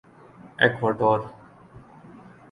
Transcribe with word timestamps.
Ecuador 0.61 1.19